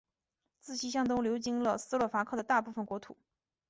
[0.59, 3.15] 自西向东流经了斯洛伐克的大部分国土。